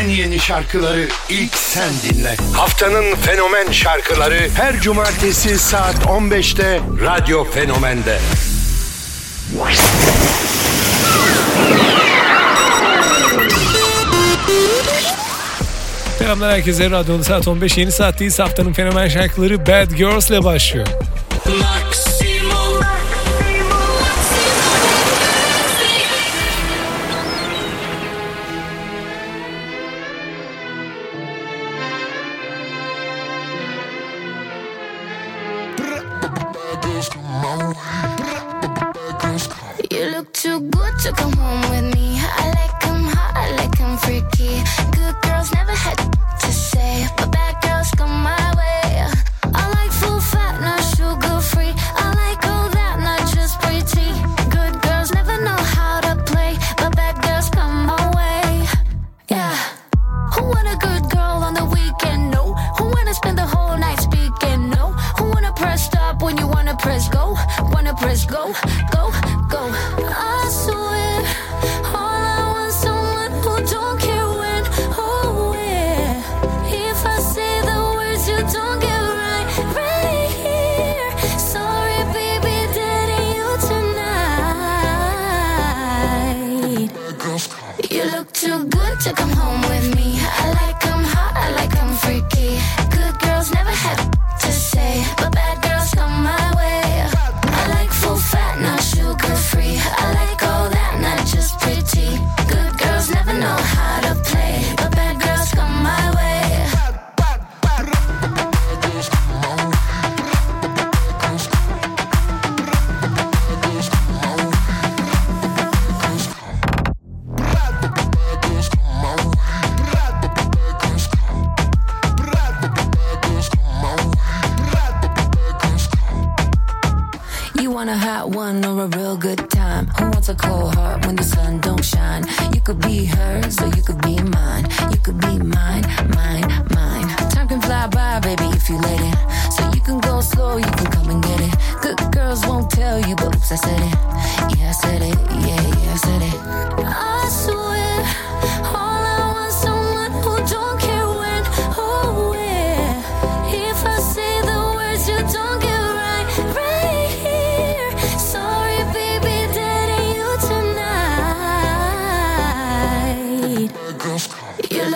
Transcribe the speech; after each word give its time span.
En 0.00 0.08
yeni 0.08 0.38
şarkıları 0.38 1.08
ilk 1.28 1.54
sen 1.54 1.90
dinle. 2.02 2.36
Haftanın 2.54 3.14
fenomen 3.14 3.72
şarkıları 3.72 4.48
her 4.54 4.80
cumartesi 4.80 5.58
saat 5.58 5.94
15'te 5.94 6.80
Radyo 7.04 7.44
Fenomen'de. 7.44 8.18
Selamlar 16.18 16.52
herkese. 16.52 16.90
Radyonun 16.90 17.22
saat 17.22 17.48
15. 17.48 17.78
Yeni 17.78 17.92
saatteyiz. 17.92 18.38
Haftanın 18.38 18.72
fenomen 18.72 19.08
şarkıları 19.08 19.66
Bad 19.66 19.90
Girls 19.90 20.30
ile 20.30 20.44
başlıyor. 20.44 20.86
So 41.10 41.16
come 41.16 41.39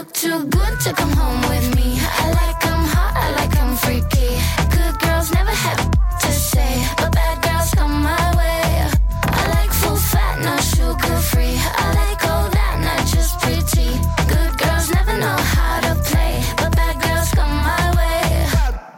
look 0.00 0.12
too 0.14 0.44
good 0.44 0.80
to 0.80 0.92
come 0.94 1.12
home 1.12 1.42
with 1.52 1.66
me. 1.76 1.88
I 2.22 2.26
like 2.40 2.60
I'm 2.72 2.84
hot, 2.94 3.12
I 3.24 3.26
like 3.38 3.54
I'm 3.62 3.76
freaky. 3.84 4.30
Good 4.76 4.94
girls 5.04 5.28
never 5.38 5.54
have 5.66 5.82
to 6.24 6.30
say, 6.50 6.72
but 6.96 7.10
bad 7.18 7.36
girls 7.46 7.70
come 7.78 7.94
my 8.10 8.26
way. 8.38 8.62
I 9.40 9.42
like 9.56 9.72
full 9.80 9.96
fat, 10.12 10.36
no 10.46 10.56
sugar 10.72 11.16
free. 11.30 11.56
I 11.82 11.86
like 12.00 12.20
all 12.30 12.48
that, 12.58 12.74
not 12.88 13.02
just 13.14 13.32
pretty. 13.42 13.90
Good 14.34 14.52
girls 14.62 14.86
never 14.96 15.14
know 15.22 15.38
how 15.56 15.74
to 15.86 15.92
play, 16.08 16.34
but 16.60 16.70
bad 16.76 16.96
girls 17.04 17.30
come 17.38 17.54
my 17.68 17.86
way. 17.96 18.46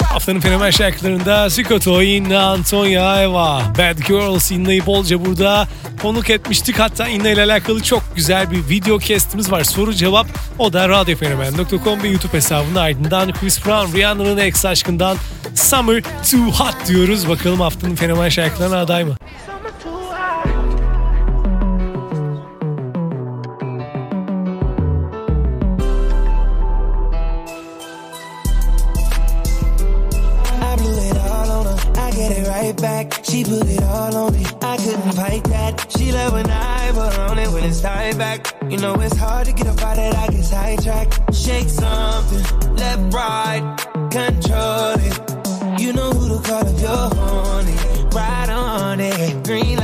Haftanın 0.03 0.41
fenomen 0.41 0.71
şarkılarında 0.71 1.49
Zico 1.49 1.79
Toyin, 1.79 2.31
Antonia 2.31 3.23
Eva, 3.23 3.63
Bad 3.79 3.99
Girls 3.99 4.51
inleyip 4.51 4.87
bolca 4.87 5.25
burada 5.25 5.69
konuk 6.03 6.31
etmiştik. 6.31 6.79
Hatta 6.79 7.09
İnna 7.09 7.29
ile 7.29 7.43
alakalı 7.43 7.83
çok 7.83 8.03
güzel 8.17 8.51
bir 8.51 8.69
video 8.69 8.99
kestimiz 8.99 9.53
var. 9.53 9.65
Soru 9.65 9.95
cevap 9.95 10.27
o 10.59 10.73
da 10.73 10.89
radyofenomen.com 10.89 12.03
ve 12.03 12.09
YouTube 12.09 12.33
hesabında 12.33 12.81
ardından 12.81 13.33
Chris 13.33 13.67
Brown, 13.67 13.97
Rihanna'nın 13.97 14.39
ex 14.39 14.65
aşkından 14.65 15.17
Summer 15.55 16.03
Too 16.03 16.41
Hot 16.41 16.89
diyoruz. 16.89 17.29
Bakalım 17.29 17.61
haftanın 17.61 17.97
fenomen 17.97 18.29
şarkılarına 18.29 18.79
aday 18.79 19.05
mı? 19.05 19.17
back 32.81 33.22
She 33.33 33.45
put 33.45 33.67
it 33.67 33.83
all 33.85 34.15
on 34.15 34.35
me. 34.35 34.45
I 34.61 34.77
couldn't 34.77 35.13
fight 35.13 35.45
that. 35.45 35.91
She 35.97 36.13
loved 36.13 36.35
when 36.35 36.51
I 36.51 36.91
was 36.91 37.17
on 37.17 37.39
it 37.39 37.49
when 37.49 37.65
it's 37.65 37.81
tied 37.81 38.19
back. 38.19 38.55
You 38.69 38.77
know 38.77 38.93
it's 39.01 39.17
hard 39.17 39.47
to 39.47 39.55
get 39.55 39.69
up 39.69 39.81
out 39.81 39.97
of 39.97 40.13
that. 40.13 40.15
I 40.15 40.27
get 40.31 40.45
sidetracked. 40.45 41.35
Shake 41.35 41.71
something, 41.71 42.77
left, 42.77 43.15
right, 43.15 43.63
control 44.11 44.97
it. 45.01 45.81
You 45.81 45.95
know 45.95 46.11
who 46.11 46.29
to 46.29 46.47
call 46.47 46.67
if 46.67 46.79
you're 46.79 47.09
horny. 47.17 47.77
Ride 48.15 48.51
on 48.51 49.01
it, 49.01 49.45
green 49.45 49.79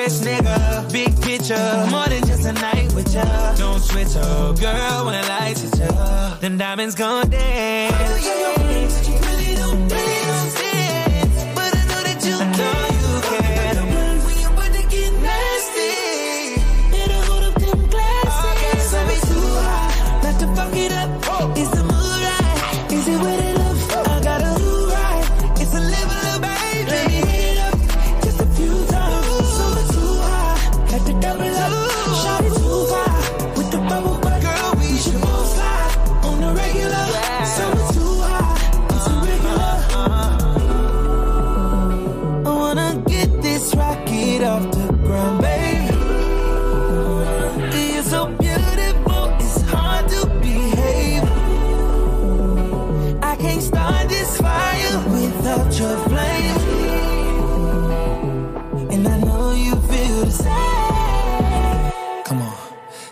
rich 0.00 0.20
nigga, 0.24 0.92
big 0.92 1.12
picture, 1.20 1.86
more 1.90 2.08
than 2.08 2.24
just 2.26 2.46
a 2.46 2.52
night 2.52 2.92
with 2.94 3.12
ya. 3.14 3.54
Don't 3.56 3.80
switch 3.80 4.16
up, 4.16 4.58
girl, 4.58 5.04
when 5.04 5.20
the 5.20 5.28
lights 5.28 5.62
hit 5.62 5.78
ya. 5.78 6.36
then 6.40 6.56
diamonds 6.56 6.94
gon' 6.94 7.28
dance. 7.28 8.59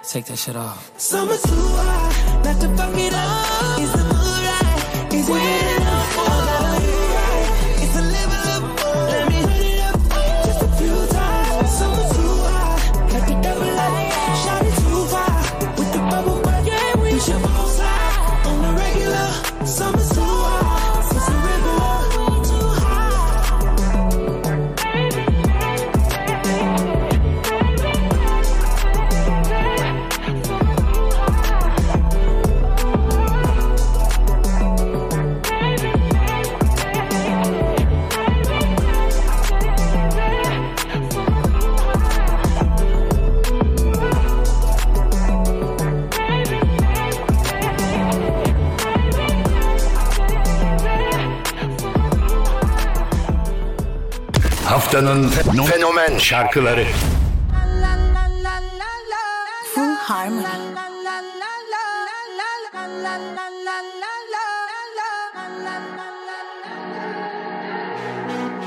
Take 0.09 0.25
that 0.25 0.39
shit 0.39 0.57
off. 0.57 0.91
Too 1.11 1.19
hot, 1.19 2.43
not 2.43 2.59
to 2.63 2.69
fuck 2.79 2.97
it 2.97 3.13
up. 3.13 3.79
Is 3.79 3.93
the? 3.93 5.15
Is 5.15 5.29
it 5.29 5.81
enough? 5.83 6.38
Haftanın 54.99 55.29
fenomen 55.67 56.19
şarkıları. 56.19 56.87
Full 59.75 59.95
Harmony. 59.97 60.45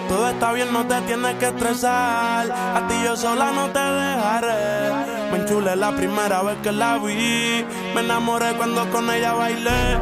Todo 0.10 0.30
está 0.30 0.54
bien, 0.54 0.74
no 0.74 0.88
te 0.88 1.02
tienes 1.08 1.36
que 1.40 1.48
estresar. 1.48 2.50
A 2.76 2.88
ti 2.88 2.96
yo 3.06 3.18
sola 3.18 3.52
no 3.52 3.66
te 3.76 3.80
dejaré. 3.80 5.11
Me 5.32 5.38
enchulé 5.38 5.76
la 5.76 5.92
primera 5.92 6.42
vez 6.44 6.58
que 6.62 6.72
la 6.72 6.98
vi. 6.98 7.66
Me 7.96 8.02
enamoré 8.02 8.54
cuando 8.58 8.90
con 8.90 9.10
ella 9.10 9.34
bailé. 9.34 9.98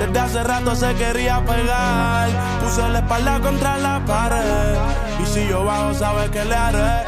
Desde 0.00 0.18
hace 0.18 0.44
rato 0.44 0.74
se 0.76 0.94
quería 0.94 1.44
pegar. 1.44 2.28
Puse 2.62 2.88
la 2.88 3.00
espalda 3.00 3.40
contra 3.40 3.76
la 3.78 4.00
pared. 4.04 4.76
Y 5.22 5.26
si 5.26 5.48
yo 5.48 5.64
bajo, 5.64 5.94
sabes 5.94 6.30
que 6.30 6.44
le 6.44 6.54
haré. 6.54 7.04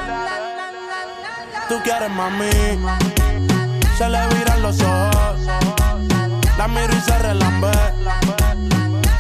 Tú 1.69 1.77
quieres 1.85 2.11
mami. 2.11 2.51
Se 3.97 4.09
le 4.09 4.27
viran 4.35 4.63
los 4.63 4.81
ojos. 4.81 5.41
La 6.59 6.69
miro 6.69 6.93
y 6.93 7.01
se 7.01 7.19
relambe. 7.19 7.71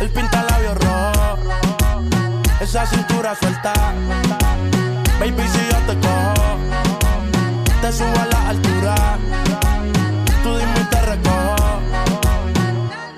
El 0.00 0.10
pinta 0.10 0.42
labios 0.42 0.76
rojo. 0.78 1.38
Esa 2.60 2.86
cintura 2.86 3.34
suelta. 3.36 3.72
Baby, 5.20 5.42
si 5.52 5.58
yo 5.70 5.76
te 5.86 6.00
cojo, 6.00 6.29
te 7.90 7.96
subo 7.96 8.20
a 8.20 8.26
la 8.26 8.48
altura. 8.50 8.94
Tú 10.42 10.50
dime 10.58 10.80
y 10.80 10.84
te 10.84 11.00
recojo. 11.02 11.56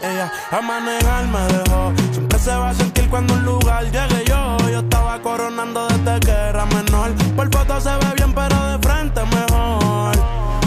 Ella 0.01 0.33
a 0.51 0.61
manejar 0.61 1.27
me 1.29 1.41
dejó. 1.53 1.93
Siempre 2.13 2.39
se 2.39 2.55
va 2.55 2.71
a 2.71 2.75
sentir 2.75 3.09
cuando 3.11 3.35
un 3.35 3.45
lugar 3.45 3.85
llegue 3.85 4.25
yo. 4.27 4.57
Yo 4.71 4.79
estaba 4.79 5.21
coronando 5.21 5.89
desde 5.89 6.21
que 6.21 6.31
era 6.31 6.65
menor. 6.67 7.11
Por 7.37 7.53
foto 7.53 7.81
se 7.81 7.91
ve 7.91 8.15
bien, 8.17 8.33
pero 8.33 8.57
de 8.71 8.79
frente 8.79 9.21
mejor. 9.25 10.15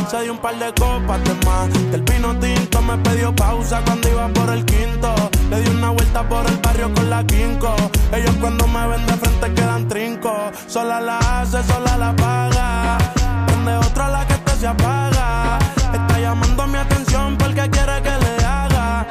Se 0.10 0.22
dio 0.22 0.34
un 0.34 0.40
par 0.40 0.56
de 0.60 0.72
copas 0.74 1.24
de 1.24 1.34
más. 1.46 1.92
Del 1.92 2.04
vino 2.04 2.38
tinto 2.40 2.82
me 2.82 2.98
pidió 2.98 3.36
pausa 3.36 3.82
cuando 3.86 4.08
iba 4.10 4.28
por 4.30 4.50
el 4.52 4.66
quinto. 4.66 5.16
Le 5.50 5.62
di 5.62 5.70
una 5.70 5.90
vuelta 5.90 6.28
por 6.30 6.46
el 6.46 6.58
barrio 6.58 6.94
con 6.94 7.10
la 7.10 7.24
quinco. 7.24 7.76
Ellos 8.12 8.36
cuando 8.40 8.68
me 8.68 8.88
ven 8.88 9.06
de 9.08 9.14
frente 9.14 9.54
quedan 9.54 9.88
trinco. 9.88 10.52
Sola 10.68 11.02
la 11.02 11.18
hace, 11.42 11.64
sola 11.64 11.98
la 11.98 12.16
paga. 12.16 13.25
Prende 13.66 13.88
otra 13.88 14.10
la 14.10 14.28
que 14.28 14.34
este 14.34 14.52
se 14.58 14.68
apaga. 14.68 15.58
Está 15.92 16.20
llamando 16.20 16.68
mi 16.68 16.78
atención 16.78 17.36
porque 17.36 17.68
quiere 17.68 18.00
que 18.04 18.12
le 18.12 18.46
haga. 18.46 19.08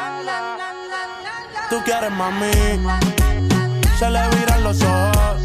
Tú 1.68 1.82
quieres 1.84 2.12
mami. 2.12 2.52
Se 3.98 4.08
le 4.10 4.28
viran 4.28 4.62
los 4.62 4.80
ojos. 4.80 5.42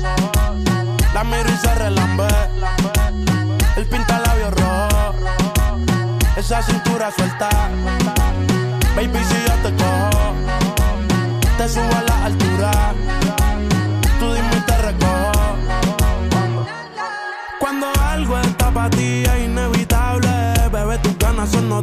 La 1.15 1.23
miro 1.23 1.50
y 1.51 1.57
se 1.57 1.73
relambe. 1.73 2.27
El 3.77 3.85
pinta 3.88 4.19
labios 4.19 4.53
rojo. 4.53 5.15
Esa 6.35 6.62
cintura 6.62 7.09
suelta. 7.09 7.50
Baby, 8.95 9.19
si 9.23 9.38
yo 9.47 9.55
te 9.63 9.75
cojo, 9.75 10.35
te 11.57 11.67
subo 11.67 11.95
a 11.97 12.03
la 12.03 12.25
altura. 12.25 12.94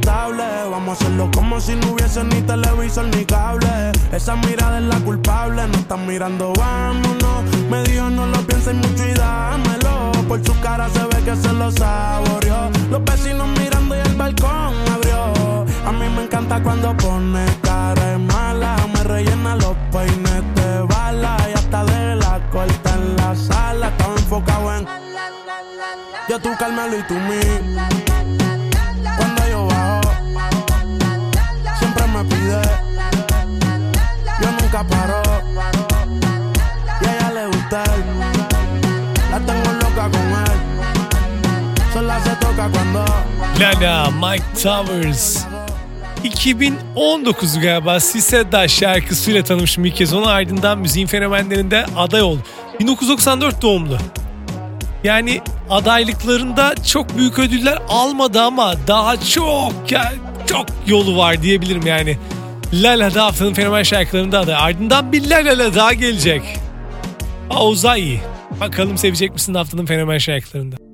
Vamos 0.05 0.89
a 0.89 0.93
hacerlo 0.93 1.31
como 1.35 1.59
si 1.59 1.75
no 1.75 1.93
hubiese 1.93 2.23
ni 2.25 2.43
televisor 2.43 3.07
ni 3.07 3.25
cable. 3.25 3.93
Esa 4.13 4.37
mirada 4.37 4.79
es 4.79 4.85
la 4.85 5.01
culpable, 5.01 5.67
no 5.67 5.79
están 5.79 6.07
mirando, 6.07 6.53
vámonos. 6.53 7.45
Me 7.71 7.83
dijo 7.85 8.11
no 8.11 8.27
lo 8.27 8.39
pienses 8.47 8.75
mucho 8.75 9.09
y 9.09 9.15
dámelo. 9.15 10.13
Por 10.29 10.45
su 10.45 10.59
cara 10.61 10.89
se 10.91 11.01
ve 11.01 11.25
que 11.25 11.35
se 11.35 11.51
lo 11.53 11.71
saboreó. 11.71 12.71
Los 12.91 13.05
vecinos 13.05 13.49
mirando 13.59 13.97
y 13.97 14.01
el 14.01 14.15
balcón 14.17 14.75
abrió. 14.93 15.65
A 15.87 15.93
mí 15.93 16.09
me 16.15 16.25
encanta 16.25 16.63
cuando 16.63 16.95
pone 16.99 17.47
cara 17.63 17.95
de 17.95 18.19
mala. 18.19 18.77
Me 18.93 19.03
rellena 19.03 19.57
los 19.57 19.77
peines 19.91 20.43
de 20.57 20.83
bala. 20.83 21.39
Y 21.51 21.55
hasta 21.55 21.85
de 21.85 22.17
la 22.17 22.41
corta 22.53 22.95
en 22.95 23.17
la 23.17 23.35
sala. 23.35 23.89
Estaba 23.89 24.15
enfocado 24.15 24.77
en 24.77 24.87
yo 26.29 26.41
tú 26.41 26.51
Carmelo 26.59 26.99
y 26.99 27.03
tú 27.05 27.15
mí. 27.15 28.06
Lala, 43.61 44.11
Mike 44.11 44.63
Towers. 44.63 45.45
2019 46.25 47.61
galiba 47.61 48.01
Siseda 48.01 48.69
şarkısıyla 48.69 49.45
tanımıştım 49.45 49.85
ilk 49.85 49.97
kez 49.97 50.13
onu 50.13 50.29
ardından 50.29 50.79
müziğin 50.79 51.07
fenomenlerinde 51.07 51.87
aday 51.97 52.23
oldu. 52.23 52.41
1994 52.81 53.63
doğumlu. 53.63 53.99
Yani 55.05 55.41
adaylıklarında 55.71 56.75
çok 56.87 57.19
büyük 57.19 57.39
ödüller 57.39 57.79
almadı 57.89 58.43
ama 58.43 58.75
daha 58.87 59.21
çok 59.21 59.73
çok 60.47 60.67
yolu 60.87 61.17
var 61.17 61.43
diyebilirim 61.43 61.87
yani. 61.87 62.19
Lala 62.73 63.15
da 63.15 63.25
haftanın 63.25 63.55
fenomen 63.55 63.83
şarkılarında 63.83 64.41
aday. 64.41 64.55
Ardından 64.55 65.13
bir 65.13 65.31
Lala 65.31 65.75
daha 65.75 65.93
gelecek. 65.93 66.43
Auzai. 67.51 68.21
Bakalım 68.61 68.99
sevecek 68.99 69.33
misin 69.33 69.55
haftanın 69.55 69.87
fenomen 69.87 70.19
şarkılarında? 70.19 70.86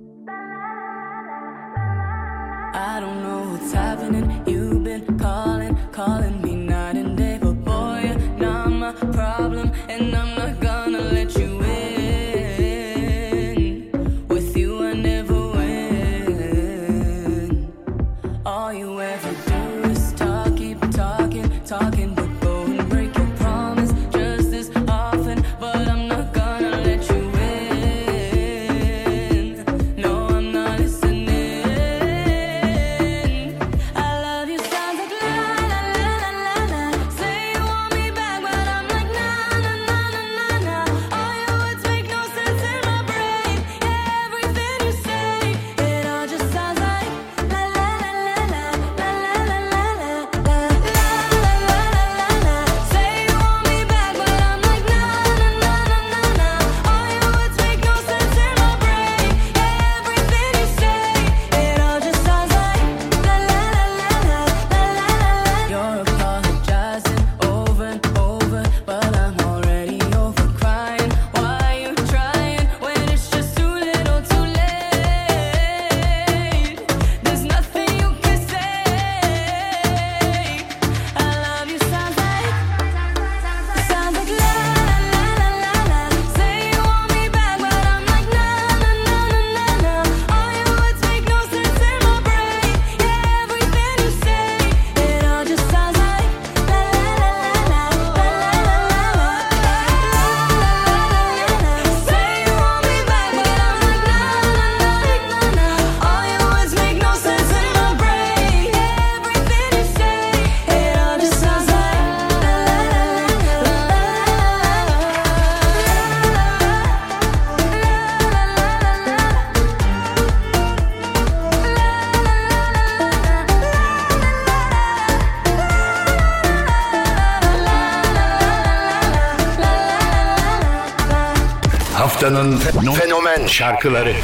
şarkıları. 133.48 134.14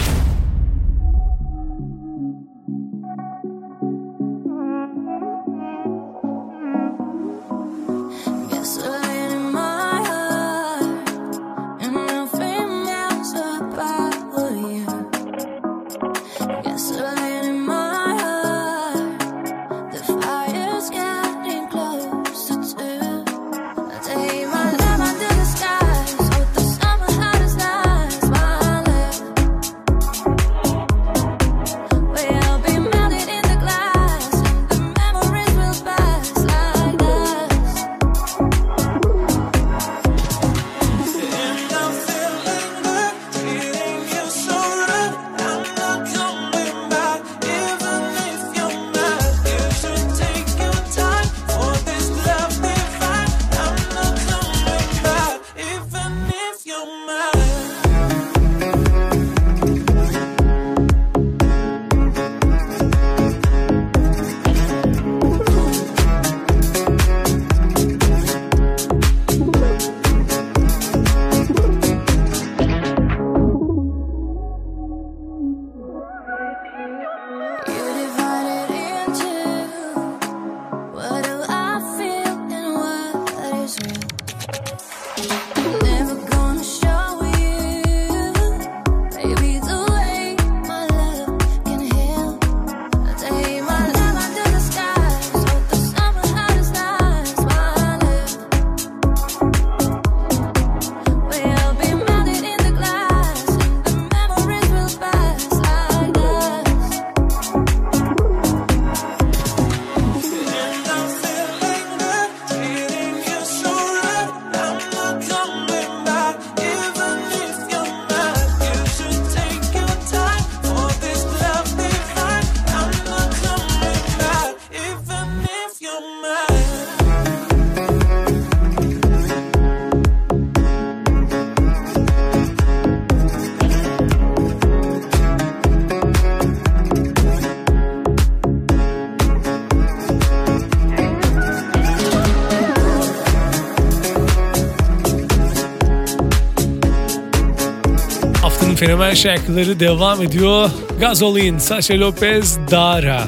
fenomen 148.79 149.15
şarkıları 149.15 149.81
devam 149.81 150.23
ediyor. 150.23 150.71
Gasolin, 151.01 151.59
Sasha 151.59 152.01
Lopez, 152.01 152.59
Dara, 152.71 153.23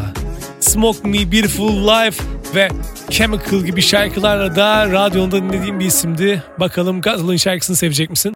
Smoke 0.61 1.09
Me 1.09 1.33
Beautiful 1.33 1.89
Life 1.89 2.25
ve 2.55 2.69
Chemical 3.11 3.61
gibi 3.61 3.83
şarkılarla 3.83 4.57
da 4.57 4.91
radyonda 4.93 5.37
dinlediğim 5.37 5.81
bir 5.81 5.85
isimdi. 5.85 6.43
Bakalım 6.61 7.01
Gasolin 7.01 7.37
şarkısını 7.37 7.77
sevecek 7.77 8.11
misin? 8.11 8.35